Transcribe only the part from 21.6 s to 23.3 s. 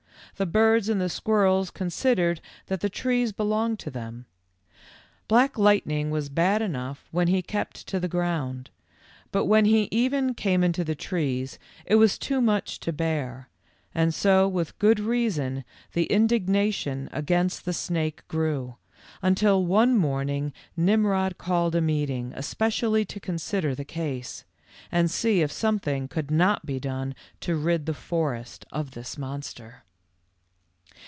a meeting especially to